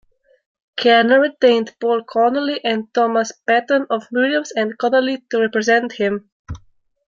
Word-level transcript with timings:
Kerner 0.77 1.19
retained 1.21 1.75
Paul 1.79 2.03
Connolly 2.03 2.59
and 2.63 2.91
Thomas 2.91 3.31
Patton 3.45 3.85
of 3.91 4.07
Williams 4.11 4.51
and 4.51 4.75
Connolly 4.75 5.21
to 5.29 5.37
represent 5.39 5.91
him. 5.91 6.31